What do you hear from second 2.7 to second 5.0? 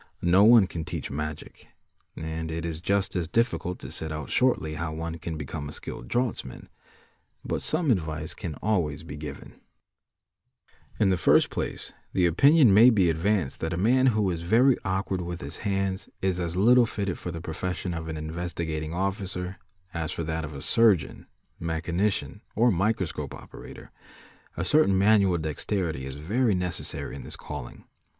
just as difficult to set out shortly how